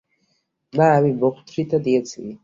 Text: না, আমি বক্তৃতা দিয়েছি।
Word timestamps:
না, 0.73 0.87
আমি 0.97 1.11
বক্তৃতা 1.19 1.77
দিয়েছি। 1.79 2.21